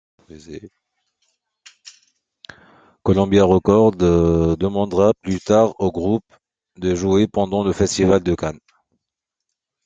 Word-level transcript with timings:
Columbia 3.03 3.43
Records 3.45 4.57
demandera 4.57 5.13
plus 5.21 5.39
tard 5.39 5.75
au 5.79 5.91
groupe 5.91 6.23
de 6.79 6.95
jouer 6.95 7.27
pendant 7.27 7.63
le 7.63 7.71
Festival 7.71 8.23
de 8.23 8.33
Cannes. 8.33 8.59